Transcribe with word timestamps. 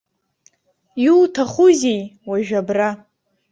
Иуҭахузеи 1.05 2.01
уажә 2.29 2.53
абра? 2.59 2.89